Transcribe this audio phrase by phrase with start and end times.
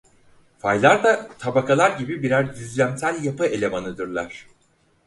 [0.57, 4.47] Faylar da tabakalar gibi birer düzlemsel yapı elemanıdırlar.